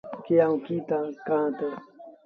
[0.25, 1.69] ڪيٚ آئوٚنٚ ايٚ ڪهآنٚ تا